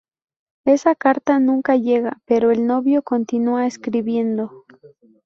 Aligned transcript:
Esa 0.65 0.95
carta 0.95 1.37
nunca 1.39 1.75
llega 1.75 2.21
pero 2.25 2.49
el 2.49 2.65
novio 2.65 3.03
continúa 3.03 3.67
escribiendo. 3.67 4.65